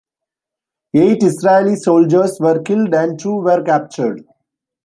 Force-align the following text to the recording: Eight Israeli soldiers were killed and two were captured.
Eight 0.95 1.21
Israeli 1.21 1.75
soldiers 1.75 2.39
were 2.39 2.63
killed 2.63 2.91
and 2.95 3.19
two 3.19 3.35
were 3.35 3.61
captured. 3.63 4.25